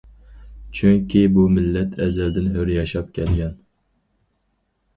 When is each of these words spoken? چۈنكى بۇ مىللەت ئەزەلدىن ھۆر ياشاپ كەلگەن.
چۈنكى 0.79 1.21
بۇ 1.35 1.43
مىللەت 1.59 1.93
ئەزەلدىن 2.07 2.49
ھۆر 2.55 2.73
ياشاپ 2.79 3.15
كەلگەن. 3.19 3.55